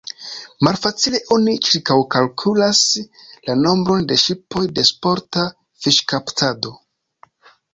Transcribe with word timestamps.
Malfacile 0.67 1.19
oni 1.35 1.51
ĉirkaŭkalkulas 1.67 2.81
la 3.49 3.57
nombron 3.67 4.09
de 4.13 4.17
ŝipoj 4.25 4.65
de 4.79 4.87
sporta 4.93 5.45
fiŝkaptado. 5.85 6.75